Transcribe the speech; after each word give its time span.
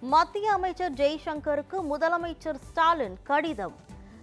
மத்திய 0.00 0.52
அமைச்சர் 0.52 0.92
ஜெய்சங்கருக்கு 0.92 1.78
முதலமைச்சர் 1.90 2.58
ஸ்டாலின் 2.66 3.16
கடிதம். 3.22 3.74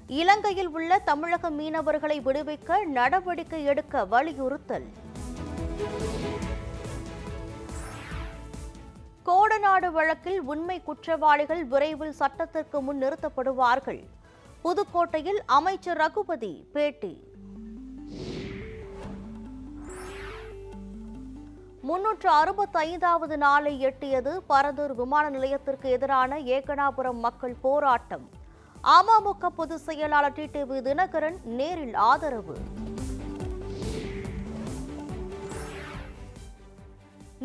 இலங்கையில் 0.07 0.67
உள்ள 0.67 0.99
தமிழக 0.99 1.49
மீனவர்களை 1.49 2.17
விடுவிக்க 2.27 2.85
நடவடிக்கை 2.85 3.63
எடுக்க 3.63 4.05
வலியுறுத்தல். 4.05 4.85
கோடநாடு 9.25 9.91
வழக்கில் 9.91 10.41
உண்மை 10.41 10.81
குற்றவாளிகள் 10.83 11.65
விரைவில் 11.65 12.13
சட்டத்திற்கு 12.13 12.81
முன் 12.81 13.01
நிறுத்தப்படுவார்கள் 13.01 14.03
புதுக்கோட்டையில் 14.63 15.41
அமைச்சர் 15.45 15.97
ரகுபதி 15.97 16.67
பேட்டி. 16.73 17.34
முன்னூற்று 21.87 22.29
அறுபத்தைந்தாவது 22.41 23.35
நாளை 23.43 23.71
எட்டியது 23.87 24.31
பரந்தூர் 24.51 24.93
விமான 24.99 25.25
நிலையத்திற்கு 25.33 25.87
எதிரான 25.95 26.37
ஏகனாபுரம் 26.55 27.19
மக்கள் 27.25 27.53
போராட்டம். 27.65 28.23
அமமுக 28.97 29.49
பொதுச் 29.59 29.83
செயலாளர் 29.87 30.35
டிடிவி 30.37 30.77
தினகரன் 30.87 31.37
நேரில் 31.59 31.95
ஆதரவு. 32.09 32.55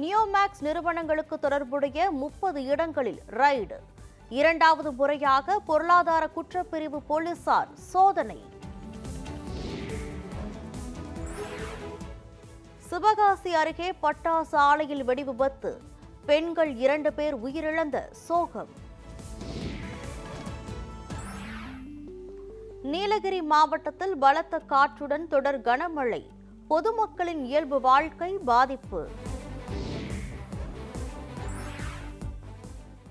நியோமேக்ஸ் 0.03 0.63
நிறுவனங்களுக்கு 0.69 1.39
தொடர்புடைய 1.39 2.11
முப்பது 2.23 2.63
இடங்களில் 2.75 3.21
ரைடு 3.43 3.79
இரண்டாவது 4.41 4.93
முறையாக 5.01 5.59
பொருளாதார 5.71 6.25
குற்றப்பிரிவு 6.37 7.01
போலீசார் 7.13 7.71
சோதனை. 7.93 8.41
சிவகாசி 12.91 13.55
அருகே 13.55 13.95
பட்டாசு 14.03 14.53
ஆலையில் 14.53 15.05
வெடிவிபத்து. 15.05 15.77
பெண்கள் 16.27 16.75
இரண்டு 16.75 17.13
பேர் 17.13 17.37
உயிரிழந்த 17.37 18.11
சோகம். 18.11 18.69
நீலகிரி 22.83 23.43
மாவட்டத்தில் 23.43 24.17
பலத்த 24.17 24.59
காற்றுடன் 24.59 25.29
தொடர் 25.29 25.61
கனமழை. 25.61 26.27
பொதுமக்களின் 26.69 27.45
இயல்பு 27.45 27.81
வாழ்க்கை 27.81 28.39
பாதிப்பு. 28.39 29.09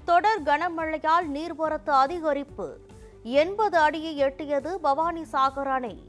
தொடர் 0.05 0.43
கனமழையால் 0.43 1.29
நீர்வரத்து 1.33 1.95
அதிகரிப்பு. 2.05 2.73
எண்பது 3.23 3.77
அடியை 3.77 4.21
எட்டியது 4.23 4.75
பவானி 4.75 5.21
சாகர் 5.21 5.71
அணை. 5.71 6.08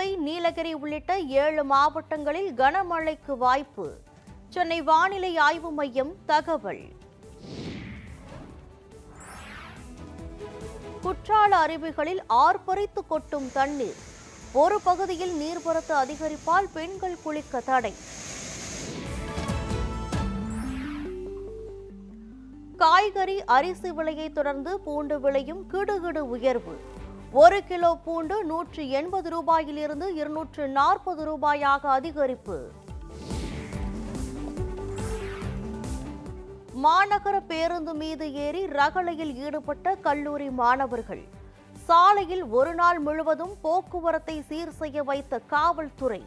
கோவை 0.00 0.16
நீலகிரி 0.16 0.72
உள்ளிட்ட 0.74 1.18
ஏழு 1.18 1.64
மாவட்டங்களில் 1.64 2.54
கனமழைக்கு 2.54 3.36
வாய்ப்பு. 3.38 3.96
சென்னை 4.48 4.82
வானிலை 4.82 5.36
ஆய்வு 5.36 5.72
மையம் 5.72 6.14
தகவல். 6.26 6.80
குற்றால 11.02 11.66
அருவிகளில் 11.66 12.22
ஆர்ப்பரித்து 12.28 13.06
கொட்டும் 13.08 13.52
தண்ணீர். 13.52 13.94
ஒரு 14.52 14.80
பகுதியில் 14.80 15.34
நீர்வரத்து 15.40 15.92
அதிகரிப்பால் 16.04 16.70
பெண்கள் 16.72 17.18
குளிக்க 17.22 17.60
தடை. 17.60 17.94
காய்கறி 22.76 23.44
அரிசி 23.44 23.92
விலையை 23.92 24.32
தொடர்ந்து 24.32 24.80
பூண்டு 24.80 25.20
விலையும் 25.20 25.64
கிடுகிடு 25.72 26.18
உயர்வு. 26.18 26.89
ஒரு 27.38 27.58
கிலோ 27.66 27.88
பூண்டு 28.04 28.36
நூற்று 28.44 28.82
எண்பது 28.98 29.28
ரூபாயிலிருந்து 29.34 30.06
இருநூற்று 30.20 30.64
நாற்பது 30.68 31.22
ரூபாயாக 31.28 31.82
அதிகரிப்பு. 31.98 32.56
மாநகர 36.86 37.36
பேருந்து 37.50 37.94
மீது 38.02 38.26
ஏறி 38.46 38.62
ரகளையில் 38.78 39.32
ஈடுபட்ட 39.44 39.94
கல்லூரி 40.06 40.50
மாணவர்கள். 40.62 41.22
சாலையில் 41.86 42.44
ஒரு 42.58 42.74
நாள் 42.80 43.00
முழுவதும் 43.06 43.54
போக்குவரத்தை 43.62 44.36
சீர் 44.50 44.76
செய்ய 44.80 45.02
வைத்த 45.02 45.40
காவல்துறை. 45.54 46.22